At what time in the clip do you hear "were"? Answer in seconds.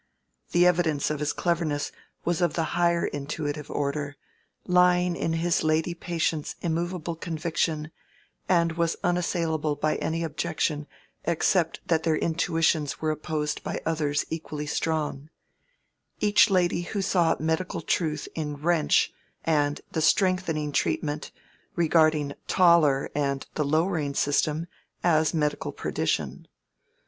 12.99-13.11